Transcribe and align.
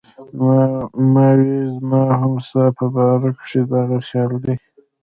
ما 1.11 1.27
وې 1.39 1.57
زما 1.75 2.01
هم 2.19 2.33
ستا 2.47 2.65
پۀ 2.75 2.85
باره 2.93 3.31
کښې 3.37 3.61
دغه 3.71 3.97
خيال 4.07 4.33
دی 4.43 4.55